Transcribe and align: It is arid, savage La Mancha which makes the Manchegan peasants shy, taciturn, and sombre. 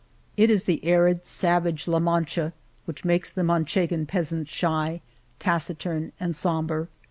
It 0.35 0.49
is 0.49 0.65
arid, 0.81 1.27
savage 1.27 1.87
La 1.87 1.99
Mancha 1.99 2.53
which 2.85 3.05
makes 3.05 3.29
the 3.29 3.43
Manchegan 3.43 4.07
peasants 4.07 4.49
shy, 4.49 4.99
taciturn, 5.37 6.11
and 6.19 6.35
sombre. 6.35 6.87